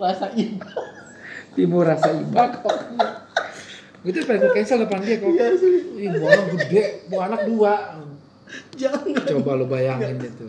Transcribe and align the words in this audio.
rasa 0.00 0.26
iba 0.34 0.70
Timur 1.52 1.84
rasa 1.84 2.08
iba 2.16 2.42
kok. 2.48 2.76
Itu 4.02 4.24
pengen 4.24 4.48
gue 4.48 4.52
cancel 4.56 4.82
depan 4.88 5.04
dia 5.04 5.20
kok. 5.20 5.30
Ih, 6.00 6.08
bu 6.16 6.24
anak 6.26 6.46
gede, 6.56 6.84
bu 7.12 7.16
anak 7.20 7.40
dua. 7.44 7.74
jangan 8.76 9.04
Coba 9.20 9.60
lo 9.60 9.64
bayangin 9.68 10.16
itu. 10.20 10.44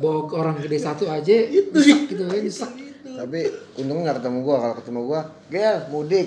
Bawa 0.00 0.24
orang 0.32 0.56
gede 0.64 0.80
satu 0.80 1.04
aja, 1.08 1.32
nyesek 1.52 2.08
gitu 2.08 2.22
ya, 2.24 2.40
nyesek. 2.40 2.72
Tapi 3.04 3.40
untung 3.76 4.00
nggak 4.00 4.24
ketemu 4.24 4.38
gua. 4.40 4.56
Kalau 4.64 4.74
ketemu 4.80 5.00
gua, 5.04 5.20
gel 5.52 5.76
mudik. 5.92 6.26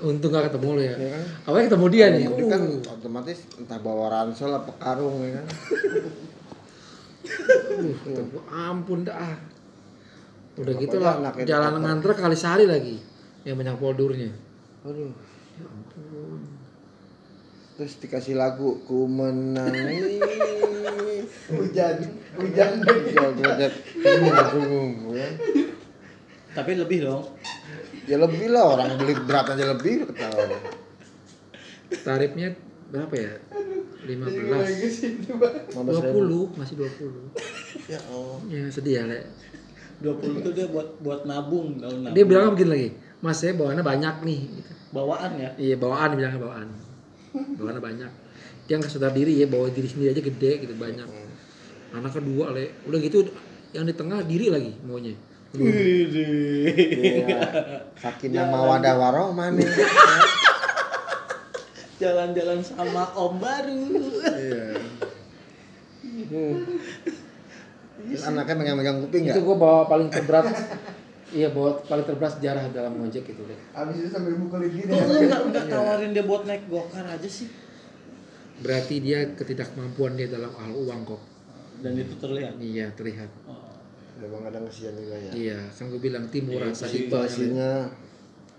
Untung 0.00 0.32
gak 0.32 0.48
ketemu 0.48 0.68
lo 0.76 0.80
ya. 0.80 0.96
Iya 0.96 1.08
kan? 1.12 1.24
Awalnya 1.44 1.66
ketemu 1.68 1.86
dia 1.92 2.06
nih. 2.08 2.24
Mudik 2.24 2.46
kan 2.48 2.60
Uh, 2.64 2.80
otomatis 2.88 3.38
entah 3.60 3.78
bawa 3.84 4.08
ransel 4.08 4.48
apa 4.48 4.72
karung 4.80 5.20
ya 5.24 5.40
kan. 5.40 5.46
Uh, 7.80 7.96
kata 8.04 8.22
gua, 8.28 8.42
ampun 8.52 9.00
dah. 9.08 9.36
Udah 10.60 10.74
gitu 10.76 10.96
lah, 11.00 11.32
jalan 11.46 11.80
nganter 11.80 12.12
kali 12.12 12.36
sehari 12.36 12.68
lagi. 12.68 13.00
Yang 13.48 13.56
banyak 13.64 13.76
poldurnya. 13.80 14.30
Aduh. 14.84 15.12
Ya 15.56 15.64
ampun. 15.64 16.40
Terus 17.80 17.96
dikasih 17.96 18.36
lagu 18.36 18.84
ku 18.84 19.08
menangis. 19.08 20.20
hujan 21.50 21.96
hujan 22.38 22.72
Joget 22.84 23.74
tunggu 24.02 25.10
ya. 25.14 25.28
tapi 26.54 26.78
lebih 26.78 27.06
dong 27.06 27.24
Ya 28.10 28.18
lebih 28.18 28.50
lah 28.50 28.74
orang 28.74 28.98
beli 28.98 29.14
berat 29.22 29.54
aja 29.54 29.70
lebih 29.70 30.02
ketawa. 30.10 30.50
Tarifnya 32.02 32.58
berapa 32.90 33.14
ya? 33.14 33.38
15. 34.02 35.30
15 35.30 36.10
ribu. 36.10 36.50
20, 36.50 36.58
masih 36.58 36.74
20. 36.90 37.30
Ya 37.86 37.98
Allah. 38.10 38.38
Ya 38.50 38.62
sedih 38.70 38.94
ya, 39.00 39.02
Lek. 39.06 39.24
20 40.00 40.40
itu 40.40 40.50
dia 40.56 40.66
buat 40.72 40.96
buat 41.04 41.28
nabung 41.28 41.76
daun 41.76 42.08
nabung 42.08 42.16
Dia 42.16 42.24
bilang 42.24 42.56
begini 42.56 42.70
lagi, 42.72 42.88
Mas 43.20 43.36
saya 43.36 43.52
bawaannya 43.52 43.84
banyak 43.84 44.14
nih. 44.24 44.40
Gitu. 44.48 44.72
bawaan 44.90 45.38
ya 45.38 45.54
Iya 45.54 45.76
bawaan 45.78 46.18
bilangnya 46.18 46.40
bawaan. 46.40 46.68
Bawaannya 47.30 47.82
banyak. 47.84 48.10
Dia 48.66 48.74
nggak 48.80 48.90
sadar 48.90 49.12
diri 49.12 49.38
ya, 49.38 49.46
bawa 49.46 49.70
diri 49.70 49.86
sendiri 49.86 50.16
aja 50.16 50.22
gede 50.24 50.66
gitu 50.66 50.74
banyak. 50.74 51.06
Anak 51.94 52.16
kedua 52.16 52.54
le, 52.56 52.74
udah 52.88 52.98
gitu 52.98 53.28
yang 53.70 53.86
di 53.86 53.94
tengah 53.94 54.24
diri 54.24 54.50
lagi 54.50 54.72
maunya. 54.82 55.14
Iya. 55.54 57.38
Sakinah 57.98 58.46
mawadah 58.48 58.94
warohmah 58.96 59.50
nih. 59.54 59.68
jalan-jalan 62.00 62.64
sama 62.64 63.12
om 63.12 63.36
baru 63.36 63.84
Iya. 64.40 64.80
Terus 68.02 68.24
anaknya 68.24 68.54
megang-megang 68.54 68.96
kuping 69.02 69.22
Itu 69.22 69.32
nggak? 69.34 69.44
gua 69.44 69.56
bawa 69.56 69.80
paling 69.86 70.08
terberat. 70.08 70.46
iya 71.30 71.48
bawa 71.48 71.78
paling 71.80 72.02
terberat 72.02 72.32
sejarah 72.34 72.64
dalam 72.68 72.92
ngojek 72.96 73.24
itu 73.24 73.42
deh. 73.42 73.58
Abis 73.72 73.96
itu 73.98 74.08
sambil 74.08 74.34
mukulin 74.34 74.68
gini. 74.68 74.88
kok 74.88 75.04
lu 75.04 75.20
nggak 75.22 75.42
nggak 75.48 75.64
tawarin 75.66 76.10
dia 76.10 76.24
buat 76.24 76.42
naik 76.44 76.64
gokar 76.66 77.04
aja 77.04 77.28
sih 77.28 77.46
Berarti 78.58 79.00
dia 79.00 79.24
ketidakmampuan 79.30 80.14
dia 80.14 80.28
dalam 80.28 80.52
hal 80.52 80.70
uang 80.70 81.00
kok. 81.04 81.22
dan 81.80 81.96
itu 81.96 82.12
terlihat 82.14 82.54
Iya 82.56 82.92
terlihat. 82.92 83.30
oh. 83.44 83.72
Ya 84.16 84.28
bang 84.28 84.42
kadang 84.44 84.64
kesian 84.66 84.92
juga 84.94 85.16
ya. 85.16 85.32
Iya, 85.32 85.58
kan 85.70 85.88
gue 85.88 85.96
bilang 85.98 86.28
timur 86.28 86.60
Iya, 86.60 86.68
rasa. 86.68 86.84
Situasinya 86.84 87.88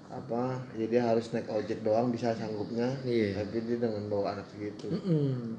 apa? 0.09 0.57
Ya 0.73 0.85
dia 0.87 1.01
harus 1.05 1.29
naik 1.29 1.45
ojek 1.45 1.79
doang 1.81 2.09
bisa 2.09 2.33
sanggupnya. 2.33 2.89
Iya. 3.03 3.37
Tapi 3.37 3.61
dia 3.61 3.77
dengan 3.77 4.03
bawa 4.07 4.33
anak 4.33 4.49
segitu. 4.49 4.89
Mm-mm. 4.89 5.53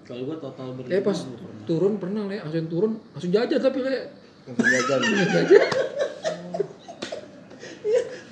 kalau 0.00 0.22
gua 0.24 0.38
total 0.38 0.74
berlima 0.74 0.90
Eh 0.92 1.02
pas 1.02 1.18
gua 1.20 1.34
pernah. 1.36 1.59
Turun 1.70 2.02
pernah 2.02 2.26
le, 2.26 2.42
langsung 2.42 2.66
turun 2.66 2.92
langsung 3.14 3.30
jajan 3.30 3.60
tapi 3.62 3.78
le. 3.78 4.10
Langsung 4.50 4.66
jajan. 4.66 5.00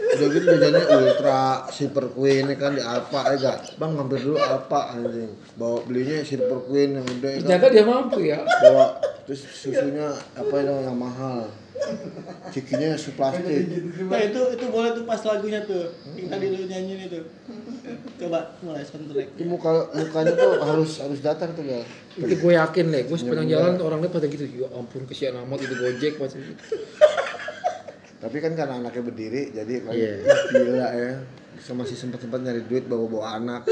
Udah 0.09 0.29
gitu 0.35 0.47
jajannya 0.51 0.83
ultra 0.91 1.43
super 1.71 2.11
queen 2.11 2.51
ya 2.51 2.57
kan 2.59 2.75
di 2.75 2.83
Alfa 2.83 3.21
ya 3.31 3.37
gak? 3.39 3.59
Bang 3.79 3.95
mampir 3.95 4.19
dulu 4.19 4.35
Alfa 4.43 4.99
anjing. 4.99 5.31
Bawa 5.55 5.87
belinya 5.87 6.19
super 6.27 6.67
queen 6.67 6.99
yang 6.99 7.07
udah 7.07 7.31
ya 7.31 7.39
kan? 7.39 7.47
Ternyata 7.47 7.67
dia 7.71 7.85
mampu 7.87 8.19
ya. 8.27 8.39
Bawa 8.43 8.99
terus 9.23 9.47
susunya 9.47 10.11
apa 10.35 10.55
itu 10.59 10.75
yang 10.83 10.99
mahal. 10.99 11.47
Cikinya 12.51 12.99
suplastik. 12.99 13.71
nah 14.11 14.19
itu 14.19 14.41
itu 14.59 14.65
boleh 14.67 14.91
tuh 14.99 15.07
pas 15.07 15.23
lagunya 15.23 15.63
tuh 15.63 15.95
yang 16.19 16.27
tadi 16.27 16.47
lu 16.51 16.67
nyanyiin 16.67 17.07
itu 17.07 17.21
coba 18.19 18.39
mulai 18.61 18.85
soundtrack 18.85 19.37
Itu 19.37 19.45
muka 19.47 19.89
mukanya 19.93 20.33
tuh 20.35 20.53
harus 20.61 20.91
harus 21.01 21.21
datang 21.23 21.53
tuh 21.55 21.65
gal. 21.65 21.83
Itu 22.19 22.35
gue 22.39 22.53
yakin 22.55 22.87
le, 22.91 23.01
gue 23.07 23.19
sepanjang 23.19 23.49
jalan 23.49 23.73
orang 23.81 23.99
lihat 24.03 24.13
pada 24.15 24.27
gitu. 24.27 24.45
Ya 24.45 24.69
ampun 24.75 25.07
kesian 25.07 25.37
amat 25.45 25.59
itu 25.65 25.75
gojek 25.75 26.19
macam 26.19 26.39
gitu. 26.41 26.63
Tapi 28.19 28.37
kan 28.43 28.53
karena 28.59 28.75
anaknya 28.83 29.03
berdiri 29.07 29.43
jadi 29.55 29.73
kan 29.87 29.93
Iya. 29.95 30.15
gila 30.51 30.89
ya. 30.91 31.13
Bisa 31.55 31.71
masih 31.75 31.97
sempat 31.99 32.19
sempat 32.23 32.43
nyari 32.43 32.63
duit 32.67 32.87
bawa 32.87 33.07
bawa 33.07 33.25
anak. 33.39 33.63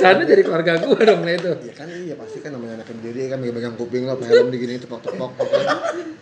Sana 0.00 0.22
jadi 0.24 0.40
keluarga 0.40 0.80
gue 0.80 1.02
dong 1.04 1.20
le 1.28 1.32
itu. 1.36 1.52
Ya 1.60 1.74
kan 1.76 1.88
iya 1.92 2.14
pasti 2.16 2.38
kan 2.40 2.50
namanya 2.56 2.80
anak 2.80 2.88
berdiri 2.88 3.28
kan 3.28 3.38
megang 3.44 3.76
kuping 3.76 4.08
lo 4.08 4.16
helm 4.16 4.48
digini 4.48 4.80
tepok 4.80 5.04
tepok 5.04 5.36
kan. 5.36 5.46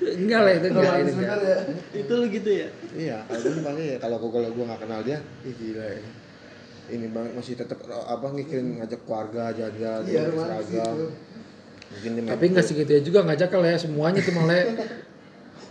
Enggak 0.03 0.41
le 0.43 0.51
itu 0.59 0.67
enggak 0.75 0.95
enggak. 1.07 1.39
ya. 1.47 1.59
itu 1.95 2.13
lu 2.19 2.27
gitu 2.27 2.51
ya 2.51 2.69
Iya, 2.99 3.17
kalau 3.31 3.41
gue 3.47 3.63
paling 3.63 3.87
ya 3.87 3.97
kalau 4.03 4.17
gue 4.19 4.31
kalau 4.35 4.49
gue 4.51 4.65
nggak 4.67 4.81
kenal 4.83 5.01
dia, 5.07 5.19
ih 5.47 5.55
gila 5.55 5.87
ya. 5.87 6.03
Ini 6.89 7.07
banget 7.13 7.33
masih 7.37 7.55
tetap 7.55 7.79
apa 7.87 8.27
ngikirin 8.33 8.81
ngajak 8.83 9.01
keluarga 9.07 9.53
jajan, 9.55 10.01
Iya, 10.09 10.23
seragam. 10.35 10.95
gitu. 11.95 12.25
Tapi 12.29 12.45
enggak 12.51 12.67
segitu 12.67 12.91
ya 12.99 13.01
juga 13.01 13.23
ngajak 13.25 13.49
le 13.55 13.73
semuanya 13.79 14.21
tuh 14.21 14.35
malah 14.35 14.61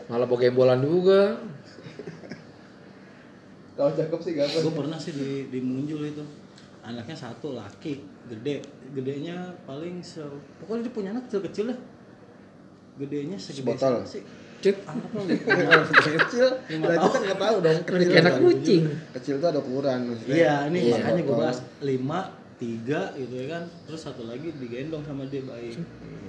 malah 0.07 0.25
bawa 0.25 0.39
gembolan 0.39 0.79
juga. 0.79 1.37
Kalau 3.77 3.93
cakep 3.93 4.19
sih 4.25 4.31
gak 4.33 4.47
gue 4.57 4.73
pernah 4.73 4.97
sih 4.97 5.13
di 5.13 5.29
di 5.53 5.59
Munjul 5.61 6.01
itu 6.09 6.23
anaknya 6.87 7.13
satu 7.13 7.51
laki 7.51 7.99
gede 8.25 8.63
gedenya 8.91 9.35
paling 9.63 9.99
se 9.99 10.23
pokoknya 10.57 10.87
dia 10.87 10.93
punya 10.93 11.09
anak 11.11 11.27
kecil 11.27 11.41
kecil 11.43 11.65
lah 11.67 11.77
gedenya 12.95 13.35
segede 13.35 13.75
Sebotol. 13.75 13.93
sih 14.03 14.23
Cet, 14.57 14.73
anggaplah 14.83 15.21
kecil 16.25 16.49
tahun. 16.49 16.49
kita 16.65 17.17
nggak 17.21 17.37
tahu 17.37 17.57
dong. 17.61 17.77
Kecil, 17.77 18.09
kayak 18.09 18.23
anak 18.25 18.33
kan. 18.33 18.41
kucing. 18.41 18.83
kecil 19.13 19.35
tuh 19.37 19.47
ada 19.47 19.59
ukuran 19.61 19.99
maksudnya. 20.09 20.33
iya 20.33 20.53
ini 20.65 20.79
Iya, 20.81 20.93
makanya 20.97 21.13
gue 21.13 21.29
botol. 21.29 21.41
bahas 21.45 21.57
lima 21.77 22.19
tiga 22.57 23.01
gitu 23.13 23.33
ya 23.37 23.45
kan 23.51 23.63
terus 23.85 24.01
satu 24.01 24.25
lagi 24.25 24.49
digendong 24.49 25.05
sama 25.05 25.29
dia 25.29 25.45
bayi 25.45 25.77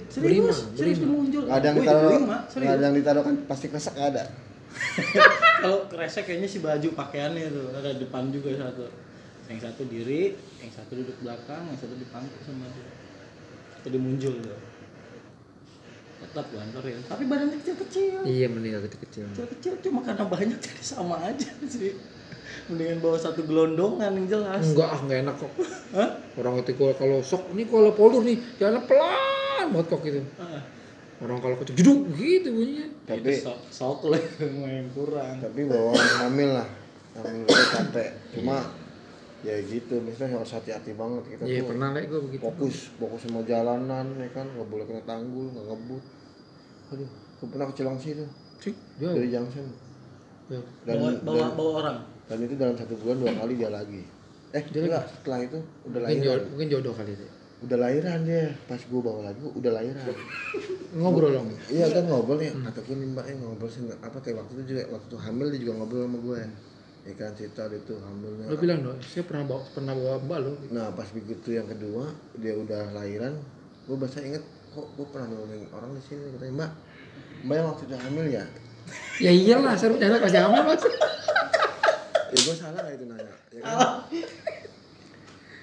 serius 0.05 0.69
serius 0.77 1.01
Nggak 1.01 1.49
ada 1.49 1.65
yang 1.65 1.77
ditaruh, 1.81 2.11
ada 2.53 2.83
yang 2.85 2.95
ditaruh 2.95 3.23
kan 3.23 3.35
pasti 3.47 3.65
kresek 3.65 3.97
ada. 3.97 4.29
kalau 5.63 5.89
kresek 5.89 6.23
kayaknya 6.23 6.45
si 6.45 6.61
baju 6.61 6.87
pakaiannya 6.93 7.49
itu 7.49 7.61
ada 7.73 7.89
depan 7.97 8.29
juga 8.29 8.53
satu 8.55 8.85
yang 9.49 9.59
satu 9.59 9.81
diri 9.83 10.37
yang 10.61 10.71
satu 10.71 10.91
duduk 10.93 11.17
belakang 11.19 11.65
yang 11.65 11.77
satu 11.77 11.95
dipangku 11.97 12.37
sama 12.45 12.69
dia 12.69 12.87
itu 13.81 13.97
muncul 13.97 14.33
tuh 14.37 14.59
tetap 16.19 16.45
gua 16.51 16.61
anterin 16.61 16.99
tapi 17.07 17.23
badannya 17.25 17.57
kecil 17.57 17.75
kecil 17.79 18.19
Iya 18.27 18.47
meninggal 18.51 18.83
kecil 18.85 18.99
kecil. 19.01 19.23
kecil 19.31 19.47
kecil 19.49 19.73
cuma 19.81 20.03
karena 20.03 20.27
banyak 20.27 20.59
jadi 20.59 20.83
sama 20.93 21.15
aja 21.23 21.47
sih 21.65 21.95
mendingan 22.67 22.99
bawa 22.99 23.15
satu 23.15 23.41
gelondongan 23.41 24.11
yang 24.15 24.27
jelas 24.27 24.61
Enggak 24.67 24.89
ah 24.89 24.99
enggak 24.99 25.19
enak 25.21 25.35
kok. 25.37 25.51
Hah? 25.93 26.09
Orang 26.35 26.53
itu 26.59 26.71
gua 26.75 26.91
kalau 26.93 27.21
sok 27.21 27.53
ini 27.53 27.63
kalau 27.65 27.93
poldur 27.93 28.21
nih 28.21 28.37
jalan 28.57 28.81
pelan 28.83 29.65
banget 29.69 29.85
kok 29.87 30.01
gitu. 30.01 30.21
Ah, 30.37 30.61
Orang 31.19 31.39
kalau 31.39 31.55
kecil 31.55 31.73
jeduk 31.77 31.99
gitu 32.17 32.49
bunyinya. 32.51 32.87
Tapi 33.05 33.21
itu 33.21 33.45
sok 33.45 33.59
sok 33.69 33.99
lah 34.09 34.21
yang 34.75 34.89
kurang 34.91 35.35
tapi 35.39 35.61
bawa 35.65 35.93
hamil 35.93 36.49
lah, 36.51 36.67
hamil 37.15 37.43
itu 37.43 37.63
capek. 37.69 38.09
Cuma 38.33 38.55
ya 39.39 39.55
gitu, 39.61 39.95
misalnya 39.99 40.35
harus 40.35 40.51
hati-hati 40.51 40.91
banget 40.93 41.23
kita 41.29 41.43
Iya 41.43 41.59
tuh. 41.61 41.67
pernah 41.69 41.89
lah 41.89 42.01
gue 42.01 42.19
begitu. 42.21 42.43
fokus 42.43 42.75
fokus 42.93 43.21
sama 43.23 43.39
jalanan 43.41 44.05
ya 44.13 44.27
kan 44.29 44.43
nggak 44.45 44.67
boleh 44.67 44.83
kena 44.83 45.03
tanggul 45.03 45.47
nggak 45.49 45.65
ngebut 45.65 46.03
aduh 46.89 47.09
gue 47.09 47.47
pernah 47.47 47.65
ke 47.65 47.73
Cilangsi 47.73 48.09
tuh 48.13 48.29
Cik, 48.59 48.75
jauh. 48.99 49.15
dari 49.15 49.29
Junction 49.29 49.63
jauh. 50.47 50.65
dan, 50.83 50.95
bawa 50.97 51.09
bawa 51.21 51.37
dan, 51.37 51.51
bawa 51.55 51.71
orang 51.79 51.97
dan 52.25 52.37
itu 52.41 52.53
dalam 52.53 52.75
satu 52.75 52.93
bulan 52.97 53.17
dua 53.17 53.31
kali 53.33 53.53
dia 53.55 53.69
lagi 53.69 54.01
eh 54.49 54.63
Dia 54.65 54.81
enggak 54.83 55.03
setelah 55.07 55.39
itu 55.39 55.57
udah 55.85 55.99
Mungkin 56.01 56.03
lahiran 56.03 56.25
jodoh, 56.25 56.45
mungkin 56.51 56.67
jodoh 56.67 56.93
kali 56.93 57.11
itu. 57.13 57.25
udah 57.59 57.77
lahiran 57.77 58.19
dia 58.23 58.43
pas 58.65 58.81
gue 58.81 59.01
bawa 59.01 59.19
lagi 59.25 59.39
udah 59.45 59.71
lahiran 59.71 60.05
Ngobrol 60.91 61.31
dong. 61.31 61.47
iya 61.69 61.85
kan 61.87 62.03
ngobrol 62.03 62.39
ya 62.39 62.51
kata 62.51 62.79
gue 62.81 62.95
nih 62.97 63.07
mbak 63.09 63.25
eh 63.25 63.35
ngobrol 63.37 63.69
sih 63.69 63.81
nggak- 63.83 64.01
apa 64.01 64.17
kayak 64.19 64.35
waktu 64.37 64.51
itu 64.53 64.63
juga 64.67 64.83
waktu 64.89 65.05
itu 65.07 65.17
hamil 65.17 65.47
dia 65.47 65.59
juga 65.61 65.73
ngobrol 65.77 66.01
sama 66.03 66.17
gue 66.19 66.37
ya 67.07 67.13
kan 67.15 67.31
cerita 67.31 67.65
dia 67.71 67.79
tuh 67.87 67.95
hamilnya 68.03 68.51
Lo 68.51 68.55
bilang 68.59 68.83
dong, 68.83 68.99
saya 68.99 69.23
pernah 69.23 69.43
bawa 69.47 69.61
pernah 69.71 69.93
bawa 69.95 70.19
mbak 70.19 70.39
lo. 70.43 70.51
Nah 70.75 70.91
pas 70.91 71.07
begitu 71.15 71.55
yang 71.55 71.67
kedua 71.67 72.11
dia 72.35 72.53
udah 72.59 72.91
lahiran, 72.91 73.39
gue 73.87 73.95
bahasa 73.95 74.19
inget 74.19 74.43
kok 74.75 74.87
gue 74.99 75.07
pernah 75.09 75.27
nolongin 75.31 75.69
orang 75.71 75.91
di 75.95 76.01
sini 76.03 76.23
katanya 76.35 76.53
mbak, 76.59 76.71
mbak 77.47 77.55
yang 77.55 77.67
waktu 77.71 77.83
itu 77.87 77.95
hamil 77.95 78.25
ya? 78.27 78.45
Ya 79.21 79.31
iyalah, 79.31 79.73
saya 79.77 79.89
punya 79.93 80.07
anak 80.11 80.19
pasti 80.25 80.39
hamil 80.39 80.61
mas. 80.65 80.83
Ya 82.29 82.37
gue 82.45 82.55
salah 82.57 82.83
itu 82.93 83.05
nanya, 83.09 83.33
ya 83.55 83.59
kan? 83.63 83.77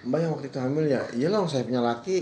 Mbak 0.06 0.18
yang 0.22 0.30
waktu 0.34 0.46
itu 0.50 0.58
hamil 0.62 0.84
ya? 0.86 1.02
Iya 1.14 1.28
lah, 1.34 1.40
saya 1.50 1.66
punya 1.66 1.82
laki. 1.82 2.18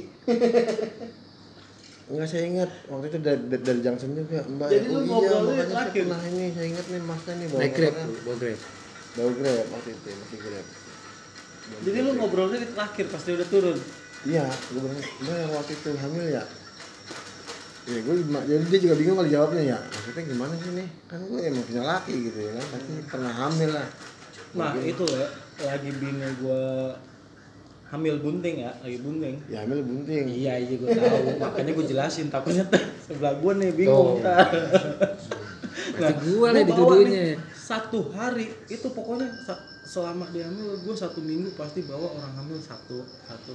Enggak 2.05 2.29
saya 2.29 2.45
ingat 2.45 2.71
waktu 2.93 3.07
itu 3.09 3.19
dari, 3.25 3.41
dari, 3.49 3.63
dari 3.65 3.81
juga 3.81 4.41
Mbak. 4.45 4.69
Jadi 4.69 4.87
lu 4.93 4.97
oh, 4.97 5.01
iya, 5.01 5.09
ngobrolnya 5.09 5.65
makanya 5.65 5.73
saya 5.73 6.05
pernah 6.05 6.21
ini, 6.29 6.45
saya 6.53 6.67
ingat 6.69 6.87
nih 6.93 7.01
masnya 7.01 7.33
nih 7.33 7.47
bawa 7.49 7.61
naik 7.65 7.73
grab 7.73 7.95
bawa 7.97 8.37
grab 8.37 8.61
Bawa 9.15 9.31
grab 9.39 9.67
waktu 9.71 9.91
itu, 9.95 10.09
masih 10.19 10.39
grab. 10.43 10.67
Jadi 11.87 11.99
lu 12.03 12.11
ngobrolnya 12.19 12.59
di 12.61 12.69
terakhir 12.75 13.05
pas 13.09 13.23
dia 13.25 13.35
udah 13.41 13.49
turun. 13.49 13.79
Iya, 14.25 14.45
gue 14.49 14.81
bilang, 14.81 15.01
Mbak 15.01 15.37
yang 15.37 15.53
waktu 15.53 15.73
itu 15.77 15.89
hamil 16.01 16.27
ya? 16.33 16.45
Ya 17.85 17.99
gue 18.01 18.15
jadi 18.49 18.65
dia 18.73 18.81
juga 18.81 18.95
bingung 18.97 19.17
kali 19.21 19.31
jawabnya 19.33 19.63
ya. 19.77 19.79
Maksudnya 19.85 20.23
gimana 20.25 20.53
sih 20.57 20.71
nih? 20.73 20.89
Kan 21.05 21.21
gue 21.29 21.41
emang 21.45 21.65
punya 21.69 21.83
laki 21.85 22.15
gitu 22.33 22.39
ya 22.41 22.53
kan, 22.57 22.67
tapi 22.73 22.91
pernah 23.05 23.33
hamil 23.33 23.71
lah. 23.77 23.89
Nah, 24.55 24.73
itu 24.81 25.05
ya 25.11 25.27
lagi 25.67 25.91
bini 25.99 26.27
gua 26.39 26.95
hamil 27.91 28.17
bunting 28.23 28.57
ya, 28.65 28.73
lagi 28.81 28.99
bunting. 29.03 29.37
Ya 29.51 29.63
hamil 29.67 29.85
bunting. 29.85 30.25
Iya, 30.31 30.53
iya 30.63 30.75
gue 30.79 30.89
tahu. 30.95 31.27
Makanya 31.43 31.73
gue 31.77 31.85
jelasin 31.91 32.27
takutnya 32.33 32.65
sebelah 33.05 33.35
gua 33.39 33.53
nih 33.59 33.71
bingung 33.77 34.19
Oh. 34.19 35.14
Berarti 35.95 36.23
gua 36.27 36.49
lah 36.51 36.63
gua 36.63 36.75
bawa 36.75 36.95
dituduhnya. 36.99 37.23
nih 37.25 37.35
Satu 37.55 38.01
hari. 38.13 38.47
Itu 38.69 38.89
pokoknya 38.93 39.29
selama 39.85 40.33
dia 40.33 40.49
hamil 40.49 40.81
gue 40.81 40.97
satu 40.97 41.21
minggu 41.21 41.53
pasti 41.61 41.85
bawa 41.85 42.17
orang 42.17 42.33
hamil 42.41 42.59
satu 42.59 43.05
satu. 43.29 43.53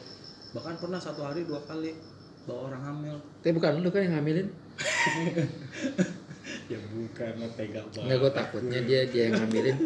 Bahkan 0.53 0.77
pernah 0.77 1.01
satu 1.01 1.25
hari 1.25 1.45
dua 1.45 1.61
kali 1.65 1.97
bawa 2.45 2.73
orang 2.73 2.81
hamil. 2.85 3.15
Tapi 3.41 3.51
bukan 3.53 3.81
lu 3.81 3.89
kan 3.89 4.01
yang 4.05 4.13
ngambilin? 4.17 4.47
Ya 6.69 6.77
bukan 6.81 7.31
lo 7.41 7.47
tega 7.53 7.81
banget. 7.81 8.01
Enggak 8.05 8.17
gue 8.21 8.31
takutnya 8.33 8.79
dia 8.85 9.01
dia 9.09 9.21
yang 9.29 9.35
ngambilin. 9.41 9.77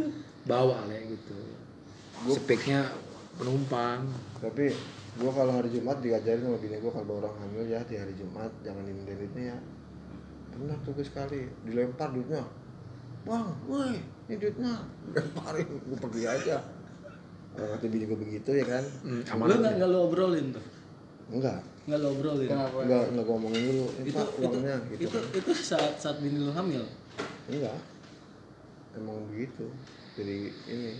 Bawa 0.48 0.84
lah 0.88 1.00
gitu. 1.00 1.40
Speknya 2.28 2.92
penumpang. 3.40 4.08
Tapi 4.40 4.72
gue 5.20 5.32
kalau 5.32 5.52
hari 5.56 5.70
Jumat 5.72 6.00
diajarin 6.00 6.44
sama 6.44 6.60
bini 6.60 6.80
gue 6.80 6.92
kalau 6.92 7.08
bawa 7.08 7.20
orang 7.28 7.36
hamil 7.44 7.64
ya 7.68 7.84
di 7.84 7.96
hari 8.00 8.16
Jumat. 8.16 8.52
Jangan 8.64 8.84
duitnya 8.84 9.44
ya. 9.56 9.58
Pernah 10.54 10.78
tuh 10.82 10.92
gue 10.94 11.06
sekali 11.06 11.40
dilempar 11.64 12.14
duitnya. 12.14 12.44
Bang, 13.24 13.56
woi, 13.66 13.98
ini 14.28 14.36
duitnya. 14.38 14.74
Lemparin, 15.10 15.68
gue 15.68 15.98
pergi 15.98 16.24
aja. 16.28 16.58
Kalau 17.54 17.68
kata 17.70 17.86
bini 17.86 18.06
gue 18.06 18.18
begitu 18.18 18.50
ya 18.50 18.66
kan? 18.66 18.82
hmm, 19.06 19.22
lu 19.30 19.54
nggak 19.62 19.74
nggak 19.78 19.90
lo 19.90 20.10
obrolin 20.10 20.50
tuh 20.50 20.66
Enggak, 21.30 21.62
nggak 21.86 22.00
lo 22.02 22.08
obrolin 22.18 22.50
Kenapa? 22.50 22.78
enggak, 22.82 23.04
enggak 23.14 23.26
gue 23.26 23.36
omongin 23.38 23.62
dulu. 23.70 23.86
Ini 23.94 24.04
itu 24.04 24.18
Pak, 24.18 24.26
itu 24.26 24.42
uangnya 24.42 24.76
gitu 24.90 25.02
itu 25.06 25.14
kan. 25.14 25.24
itu 25.38 25.52
saat 25.54 25.94
saat 26.02 26.18
bini 26.18 26.42
lu 26.42 26.50
hamil 26.50 26.82
Enggak. 27.46 27.78
Emang 28.94 29.22
begitu. 29.30 29.66
Jadi 30.14 30.38
ini. 30.68 30.94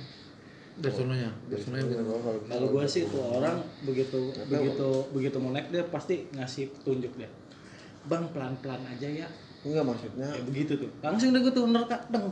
dari 0.74 0.90
sononya 0.90 1.30
dari 1.46 1.62
sononya 1.62 1.86
kalau 1.86 2.42
kalau 2.50 2.68
gue 2.74 2.86
sih 2.90 3.06
tuh 3.06 3.22
orang 3.22 3.62
begitu 3.86 4.34
Nggak 4.34 4.46
tahu. 4.46 4.54
begitu 4.58 4.90
begitu 5.14 5.36
mau 5.38 5.52
naik 5.54 5.70
dia 5.70 5.86
pasti 5.86 6.26
ngasih 6.34 6.74
petunjuk 6.74 7.14
dia 7.14 7.30
bang 8.08 8.26
pelan 8.36 8.54
pelan 8.60 8.82
aja 8.88 9.08
ya. 9.08 9.28
Enggak 9.64 9.84
maksudnya 9.88 10.28
kayak 10.28 10.46
begitu 10.48 10.74
tuh. 10.76 10.90
Langsung 11.00 11.32
deh 11.32 11.40
gue 11.40 11.54
tuh 11.56 11.66
nerka 11.72 11.98
deng. 12.12 12.28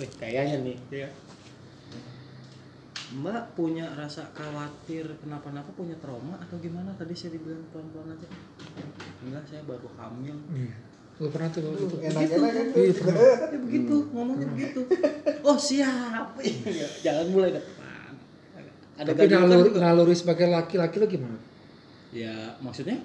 Wih, 0.00 0.08
kayaknya 0.16 0.56
nih. 0.64 0.76
Ya 0.88 1.08
Mbak 3.12 3.52
punya 3.52 3.92
rasa 3.92 4.24
khawatir 4.32 5.04
kenapa-napa 5.20 5.68
punya 5.76 5.92
trauma 6.00 6.32
atau 6.40 6.56
gimana? 6.56 6.96
Tadi 6.96 7.12
saya 7.12 7.36
dibilang 7.36 7.60
pelan-pelan 7.68 8.16
aja. 8.16 8.24
Enggak 9.20 9.44
saya 9.44 9.60
baru 9.68 9.84
hamil. 10.00 10.36
Iya. 10.48 10.76
Gua 11.20 11.28
pernah 11.28 11.48
tuh 11.52 11.60
gitu. 11.76 11.96
Enak-enak 12.00 12.50
kan? 12.56 12.66
Iya 12.72 12.92
pernah. 12.96 13.20
ya 13.52 13.58
begitu 13.60 13.94
ngomongnya 14.16 14.48
begitu. 14.56 14.80
Oh 15.44 15.60
siap. 15.60 16.32
Iya, 16.40 16.88
jalan 17.04 17.26
mulai 17.36 17.50
depan. 17.52 18.12
Ada 18.96 19.08
Tapi 19.12 19.28
naluri, 19.28 19.70
naluri 19.76 20.14
sebagai 20.16 20.48
laki-laki 20.48 20.96
lo 20.96 21.04
gimana? 21.04 21.36
ya 22.12 22.60
maksudnya 22.60 23.00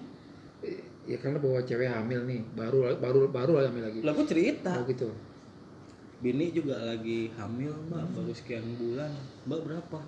Ya 1.08 1.18
karena 1.24 1.40
bawa 1.40 1.64
cewek 1.64 1.88
hamil 1.88 2.20
nih, 2.28 2.44
baru 2.52 2.92
baru 3.00 3.32
baru 3.32 3.64
hamil 3.64 3.84
lagi. 3.88 4.00
lah 4.04 4.12
gue 4.12 4.28
cerita 4.28 4.76
Oh 4.76 4.84
gitu. 4.84 5.08
Bini 6.20 6.52
juga 6.52 6.76
lagi 6.84 7.32
hamil 7.40 7.72
mbak, 7.88 8.04
baru 8.12 8.32
sekian 8.36 8.66
bulan. 8.76 9.08
Mbak 9.48 9.60
berapa? 9.64 10.00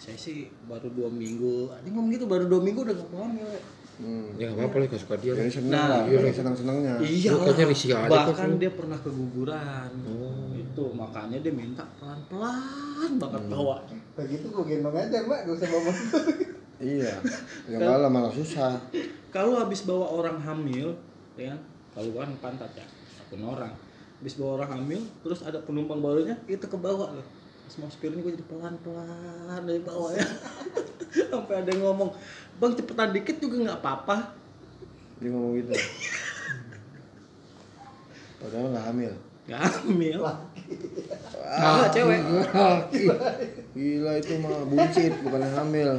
Saya 0.00 0.16
sih 0.16 0.48
baru 0.64 0.88
dua 0.96 1.12
minggu. 1.12 1.68
Dia 1.84 1.90
ngomong 1.92 2.08
gitu 2.08 2.24
baru 2.24 2.48
dua 2.48 2.64
minggu 2.64 2.88
udah 2.88 2.94
gak 2.96 3.08
mau 3.12 3.28
hamil. 3.28 3.44
ya. 3.44 3.62
hmm. 4.00 4.26
Ya 4.40 4.46
nggak 4.48 4.64
apa-apa 4.72 4.76
lah, 4.88 4.96
suka 4.96 5.14
dia. 5.20 5.32
Jadi 5.36 5.52
seneng 5.52 5.76
Nah, 5.76 5.86
lah, 5.92 6.00
iya. 6.08 6.18
lagi 6.24 6.32
seneng-senengnya. 6.32 6.94
Iya. 7.04 7.30
Risih 7.68 7.90
aja 7.92 8.08
Bahkan 8.08 8.50
dia 8.56 8.70
pernah 8.72 8.98
keguguran. 9.02 9.90
Oh. 10.08 10.56
Itu 10.56 10.84
makanya 10.96 11.36
dia 11.44 11.52
minta 11.52 11.84
pelan-pelan 12.00 13.10
banget 13.20 13.42
bawa. 13.52 13.76
Begitu 14.16 14.46
gue 14.48 14.64
gendong 14.64 14.96
aja 14.96 15.20
mbak, 15.20 15.44
gak 15.44 15.52
usah 15.52 15.68
bawa. 15.68 15.92
Iya. 16.80 17.12
Ya 17.70 17.76
malah 17.76 18.08
malah 18.08 18.32
susah. 18.32 18.80
Kalau 19.30 19.62
habis 19.62 19.86
bawa 19.86 20.10
orang 20.10 20.42
hamil, 20.42 20.98
ya 21.38 21.54
kan? 21.54 21.60
Kalau 21.94 22.10
kan 22.18 22.30
pantat 22.42 22.70
ya, 22.74 22.86
satu 23.14 23.38
orang. 23.38 23.70
Habis 24.18 24.34
bawa 24.34 24.50
orang 24.62 24.70
hamil, 24.82 25.00
terus 25.22 25.46
ada 25.46 25.62
penumpang 25.62 26.02
barunya, 26.02 26.34
itu 26.50 26.66
ke 26.66 26.74
bawah 26.74 27.14
loh. 27.14 27.26
Pas 27.66 27.74
mau 27.78 27.90
spirin 27.90 28.18
gue 28.26 28.34
jadi 28.34 28.46
pelan-pelan 28.50 29.62
dari 29.62 29.80
bawah 29.86 30.10
ya. 30.10 30.26
Sampai 31.30 31.62
ada 31.62 31.70
yang 31.70 31.86
ngomong, 31.86 32.10
bang 32.58 32.72
cepetan 32.74 33.14
dikit 33.14 33.38
juga 33.38 33.70
nggak 33.70 33.78
apa-apa. 33.78 34.34
Dia 35.22 35.30
ngomong 35.30 35.54
gitu. 35.62 35.74
Padahal 38.42 38.66
nggak 38.74 38.86
hamil. 38.90 39.12
Nggak 39.46 39.62
hamil. 39.62 40.20
Ah, 41.50 41.86
cewek. 41.90 42.18
laki. 42.54 43.06
Gila 43.78 44.12
itu 44.18 44.34
mah 44.42 44.62
buncit, 44.66 45.12
bukan 45.22 45.42
hamil. 45.54 45.90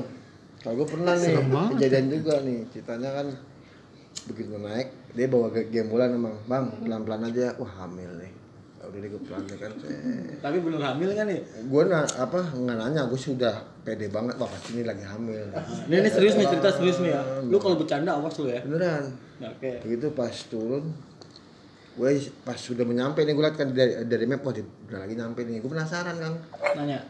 Kalau 0.62 0.76
gue 0.78 0.88
pernah 0.94 1.14
nih 1.18 1.34
Serem 1.34 1.50
banget. 1.50 1.72
kejadian 1.74 2.06
juga 2.14 2.34
nih. 2.46 2.60
Ceritanya 2.70 3.10
kan 3.18 3.28
begitu 4.30 4.54
naik, 4.62 4.88
dia 5.18 5.26
bawa 5.26 5.48
ke 5.50 5.62
gembolan 5.74 6.14
emang, 6.14 6.36
bang 6.46 6.66
pelan-pelan 6.86 7.22
aja. 7.34 7.58
Wah 7.58 7.72
hamil 7.82 8.12
nih. 8.22 8.32
Ya 8.78 8.84
udah 8.90 9.00
deh 9.02 9.10
gue 9.10 9.22
pelan 9.26 9.42
deh 9.50 9.58
kan. 9.58 9.72
Tapi 10.38 10.58
bener 10.62 10.82
hamil 10.86 11.10
kan 11.18 11.26
nih? 11.26 11.42
Gue 11.66 11.84
na 11.90 12.06
apa 12.06 12.40
nggak 12.54 12.78
nanya, 12.78 13.10
gue 13.10 13.18
sudah 13.18 13.66
pede 13.82 14.14
banget. 14.14 14.38
Wah 14.38 14.46
pasti 14.46 14.78
ini 14.78 14.86
lagi 14.86 15.02
hamil. 15.02 15.50
Ini, 15.90 15.96
ini 15.98 16.10
serius 16.14 16.38
nih 16.38 16.46
cerita 16.46 16.70
serius 16.78 16.98
nih 17.02 17.10
ya. 17.10 17.22
Lu 17.42 17.58
kalau 17.58 17.82
bercanda 17.82 18.22
awas 18.22 18.38
lu 18.38 18.54
ya. 18.54 18.62
Beneran. 18.62 19.10
Nah, 19.42 19.50
Oke. 19.58 19.82
Begitu 19.82 20.14
pas 20.14 20.36
turun, 20.46 20.94
gue 21.98 22.10
pas 22.46 22.58
sudah 22.62 22.86
menyampe 22.86 23.26
nih 23.26 23.34
gue 23.34 23.42
liat 23.42 23.58
kan 23.58 23.74
dari, 23.74 24.06
dari 24.06 24.26
map, 24.30 24.46
wah 24.46 24.54
dia 24.54 24.62
udah 24.62 25.00
lagi 25.02 25.18
nyampe 25.18 25.42
nih. 25.42 25.58
Gue 25.58 25.74
penasaran 25.74 26.16
kan. 26.22 26.34
Nanya. 26.78 27.02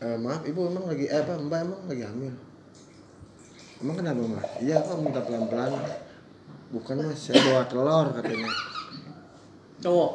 Eh, 0.00 0.16
maaf 0.16 0.40
ibu 0.48 0.64
emang 0.64 0.88
lagi 0.88 1.12
eh 1.12 1.20
apa 1.20 1.36
mbak 1.36 1.60
emang 1.60 1.82
lagi 1.84 2.08
hamil? 2.08 2.32
Emang 3.84 3.96
kenapa 4.00 4.20
mas 4.24 4.48
iya 4.64 4.80
kok 4.80 4.96
minta 4.96 5.20
pelan 5.20 5.44
pelan 5.44 5.76
bukan 6.72 7.04
mas 7.04 7.20
saya 7.20 7.36
bawa 7.44 7.68
telur 7.68 8.06
katanya. 8.16 8.48
Cowok. 9.84 10.12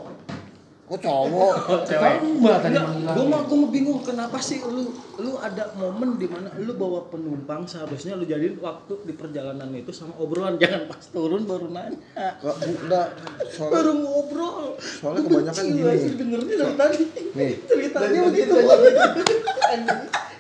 Kok 0.86 1.02
cowok? 1.02 1.54
Oh, 1.66 1.82
cewek. 1.90 2.14
Mbak 2.22 2.58
tadi 2.62 2.78
gue 2.78 3.26
mah 3.26 3.42
gue 3.50 3.58
mah 3.58 3.70
bingung 3.74 4.00
kenapa 4.06 4.38
sih 4.38 4.62
lu 4.62 4.94
lu 5.18 5.34
ada 5.42 5.74
momen 5.82 6.22
di 6.22 6.30
mana 6.30 6.54
lu 6.62 6.78
bawa 6.78 7.10
penumpang 7.10 7.66
seharusnya 7.66 8.14
lu 8.14 8.22
jadiin 8.30 8.62
waktu 8.62 8.94
di 9.02 9.14
perjalanan 9.18 9.74
itu 9.74 9.90
sama 9.90 10.14
obrolan? 10.22 10.58
Jangan 10.62 10.86
pas 10.86 11.02
turun 11.10 11.50
baru 11.50 11.74
nanya. 11.74 11.98
Kok 12.38 12.56
enggak 12.62 13.08
soalnya 13.50 13.74
baru 13.82 13.92
ngobrol. 13.98 14.78
soalnya 14.78 15.22
kebanyakan 15.26 15.64
gini. 15.74 15.94
sih 15.98 16.14
dengernya 16.22 16.56
dari 16.62 16.76
tadi. 16.78 16.98
nih. 17.34 17.54
Ceritanya 17.66 18.20
begitu. 18.30 18.54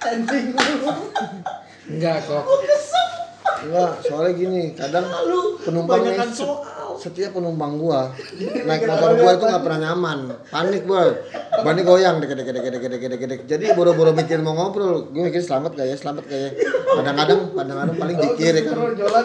ending 0.05 0.45
lu. 0.61 0.93
Enggak 1.89 2.17
kok. 2.29 2.45
enggak 3.65 3.91
soalnya 4.05 4.31
gini 4.37 4.63
kadang 4.77 5.09
lu 5.25 5.57
penumpangnya 5.57 6.21
soal 6.29 6.84
setiap 6.97 7.37
penumpang 7.37 7.77
gua 7.77 8.11
naik 8.39 8.87
motor 8.87 9.11
gua 9.19 9.31
itu 9.37 9.45
nggak 9.45 9.63
pernah 9.63 9.79
nyaman. 9.89 10.19
Panik 10.49 10.83
gua. 10.83 11.13
Bani 11.61 11.81
goyang. 11.83 12.17
Deket 12.19 12.37
deket 12.41 12.53
deket 12.57 12.71
deket 12.75 12.89
deket 12.91 13.27
deket 13.29 13.45
jadi 13.47 13.65
boro-boro 13.77 14.11
mikir 14.11 14.39
mau 14.41 14.55
ngobrol 14.55 15.11
gua 15.11 15.23
mikir 15.27 15.43
selamat 15.43 15.75
gak 15.75 15.87
ya? 15.91 15.95
Selamat 15.95 16.23
gak 16.27 16.39
ya? 16.39 16.49
Kadang-kadang 16.95 17.39
kadang-kadang 17.53 17.95
paling 17.99 18.17
di 18.19 18.29
kiri 18.39 18.61
kan 18.65 18.75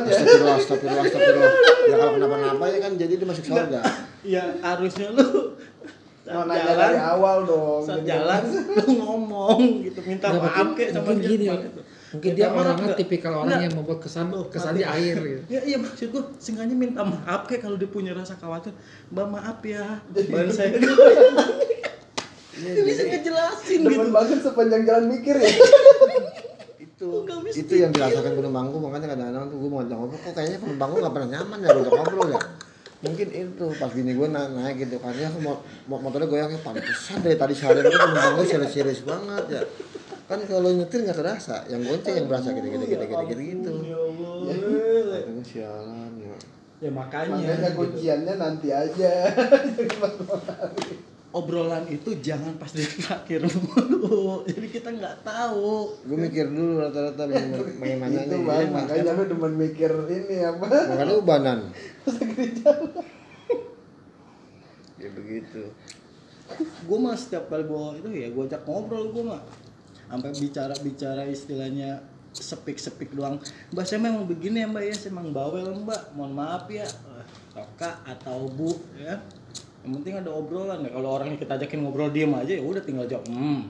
astagfirullah 0.07 0.57
astagfirullah 0.59 1.05
astagfirullah. 1.07 1.53
Ya 1.91 1.95
kalau 1.99 2.13
kenapa-napa 2.19 2.65
ya 2.71 2.79
kan 2.83 2.93
jadi 2.99 3.13
dia 3.19 3.27
masuk 3.27 3.45
surga. 3.47 3.81
ya 4.21 4.45
harusnya 4.61 5.09
lu 5.17 5.57
saat 6.31 6.47
nah, 6.47 6.55
jalan. 6.55 6.77
dari 6.79 6.99
awal 7.01 7.37
dong 7.49 7.83
saat 7.83 8.05
jalan 8.07 8.43
lu 8.77 8.93
ngomong 9.03 9.59
gitu 9.83 10.01
minta 10.05 10.29
maaf 10.31 10.77
kayak 10.77 10.95
sama 10.95 11.17
gini, 11.17 11.25
dia 11.25 11.29
gini, 11.33 11.45
ya. 11.49 11.55
gitu. 11.59 11.81
Mungkin 12.11 12.31
dia 12.35 12.51
maaf 12.51 12.61
orangnya 12.67 12.95
tipikal 12.95 13.33
orang 13.33 13.47
Nggak. 13.47 13.61
yang 13.63 13.75
membuat 13.79 13.99
kesan 14.03 14.27
Tuh, 14.29 14.51
kesan 14.51 14.75
mati. 14.75 14.79
di 14.79 14.85
air 14.85 15.17
gitu. 15.17 15.43
Ya 15.47 15.61
iya 15.63 15.79
maksud 15.79 16.07
gua 16.11 16.23
sengaja 16.37 16.75
minta 16.75 17.03
maaf 17.03 17.47
kayak 17.47 17.63
kalau 17.63 17.79
dia 17.79 17.87
punya 17.87 18.11
rasa 18.11 18.35
khawatir. 18.35 18.75
Mbak 19.09 19.27
maaf 19.31 19.59
ya. 19.63 20.03
Ban 20.11 20.49
saya 20.57 20.75
Dia 22.51 22.83
bisa 22.83 23.03
ngejelasin 23.07 23.81
gitu. 23.81 24.11
Banget 24.11 24.39
sepanjang 24.43 24.83
jalan 24.85 25.05
mikir 25.09 25.39
ya. 25.39 25.51
itu 27.01 27.09
itu 27.57 27.75
yang 27.81 27.97
dirasakan 27.97 28.37
penumpangku 28.37 28.77
makanya 28.77 29.17
kadang-kadang 29.17 29.49
tuh 29.49 29.57
gue 29.57 29.69
mau 29.73 29.81
ngajak 29.81 29.97
ngobrol 29.97 30.21
kok 30.21 30.33
kayaknya 30.37 30.59
penumpangku 30.61 30.97
nggak 31.01 31.15
pernah 31.17 31.29
nyaman 31.33 31.59
ya 31.65 31.69
untuk 31.73 31.93
ngobrol 31.97 32.29
ya 32.29 32.41
mungkin 33.01 33.27
itu 33.33 33.65
pas 33.81 33.89
bini 33.89 34.13
gue 34.13 34.29
na 34.29 34.43
naik 34.53 34.77
gitu 34.85 35.01
karena 35.01 35.33
aku 35.33 35.39
mau 35.41 35.65
mo- 35.89 36.01
motornya 36.05 36.29
goyangnya 36.29 36.61
pantesan 36.61 37.25
dari 37.25 37.41
tadi 37.41 37.57
seharian 37.57 37.89
itu 37.89 37.97
penumpang 37.97 38.33
gue 38.37 38.45
serius-serius 38.45 39.01
banget 39.09 39.45
ya 39.49 39.63
kan 40.31 40.39
kalau 40.47 40.71
nyetir 40.71 41.03
nggak 41.03 41.17
kerasa 41.17 41.65
yang 41.67 41.83
gonceng 41.83 42.15
yang 42.15 42.25
berasa 42.25 42.53
gitu 42.53 42.69
gitu 42.69 42.85
gitu 42.87 43.03
gitu 43.03 43.25
gitu 43.27 43.43
gitu 43.43 43.73
Ya 43.83 43.99
Allah. 43.99 44.47
Aduh, 44.47 45.43
sialan 45.43 46.13
ya 46.17 46.35
Ya 46.81 46.89
makanya. 46.89 47.37
Makanya 47.37 47.67
gitu. 47.67 47.77
kunciannya 47.77 48.35
nanti 48.37 48.69
aja. 48.71 49.13
Obrolan 51.31 51.87
itu 51.87 52.11
jangan 52.19 52.57
pas 52.57 52.69
di 52.69 52.83
terakhir 52.83 53.45
mulu. 53.45 54.43
Jadi 54.45 54.67
kita 54.67 54.89
nggak 54.91 55.21
tahu. 55.21 55.93
gue 56.01 56.17
mikir 56.19 56.49
dulu 56.49 56.81
rata-rata 56.81 57.23
main 57.23 57.49
main 57.77 57.97
mana 58.01 58.21
Itu 58.21 58.33
nih 58.33 58.41
bang, 58.43 58.61
Iya, 58.61 58.69
makanya 58.73 59.13
lu 59.13 59.23
demen 59.29 59.53
mikir 59.57 59.93
ini 60.09 60.37
apa? 60.41 60.65
makanya 60.67 61.15
ubanan 61.15 61.59
ya 64.97 65.09
begitu 65.11 65.63
gue 66.83 66.99
mah 66.99 67.15
setiap 67.15 67.47
kali 67.47 67.63
gue 67.63 67.79
itu 67.97 68.09
ya 68.11 68.29
gue 68.29 68.43
ajak 68.43 68.63
ngobrol 68.65 69.09
gue 69.09 69.23
mah 69.23 69.41
sampai 70.11 70.31
bicara 70.35 70.75
bicara 70.83 71.23
istilahnya 71.25 72.03
sepik 72.31 72.79
sepik 72.79 73.15
doang. 73.15 73.39
Mbak 73.71 73.85
saya 73.87 74.03
memang 74.03 74.27
begini 74.27 74.63
ya 74.63 74.69
mbak 74.69 74.85
ya. 74.87 74.95
Saya 74.95 75.11
memang 75.15 75.31
bawel 75.31 75.71
mbak. 75.87 76.15
Mohon 76.19 76.33
maaf 76.35 76.67
ya. 76.67 76.87
Eh, 76.87 77.25
kakak 77.55 78.03
atau 78.07 78.51
bu 78.51 78.75
ya. 78.99 79.23
Yang 79.87 79.93
penting 80.03 80.15
ada 80.19 80.31
obrolan 80.35 80.83
ya. 80.85 80.91
Kalau 80.93 81.09
orang 81.15 81.35
yang 81.35 81.41
kita 81.41 81.57
ajakin 81.57 81.81
ngobrol 81.87 82.11
diem 82.11 82.35
aja 82.35 82.53
ya 82.59 82.63
udah 82.63 82.83
tinggal 82.83 83.07
jawab 83.07 83.25
hmm. 83.31 83.63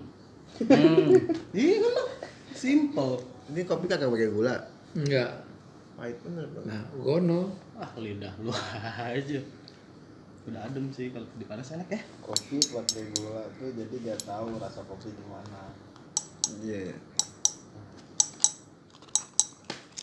Hmm. 0.66 1.08
Iya 1.54 1.76
kan 1.84 1.94
simple. 2.52 3.14
Ini 3.50 3.60
kopi 3.64 3.86
kagak 3.86 4.10
pakai 4.10 4.30
gula? 4.32 4.54
Enggak. 4.96 5.46
pahit 6.00 6.16
bener 6.24 6.48
dong 6.56 6.64
Nah, 6.64 6.80
gono. 6.96 7.52
ah 7.76 7.92
lidah 8.00 8.32
lu 8.40 8.48
aja. 8.52 9.40
Udah 10.48 10.60
adem 10.64 10.88
sih 10.90 11.12
kalau 11.12 11.28
dipanas 11.36 11.76
enak 11.76 11.88
ya. 11.92 12.00
Kopi 12.24 12.56
pakai 12.56 13.04
gula 13.12 13.44
tuh 13.60 13.68
jadi 13.76 13.94
gak 14.08 14.20
tahu 14.24 14.56
rasa 14.56 14.80
kopi 14.88 15.12
gimana. 15.12 15.68
Iya. 16.62 16.94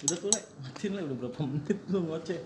Udah 0.06 0.18
tuh 0.18 0.30
le. 0.32 0.42
Matiin 0.64 0.92
le 0.96 1.02
udah 1.04 1.18
berapa 1.18 1.42
menit 1.44 1.80
lu 1.90 2.00
ngoceh 2.06 2.40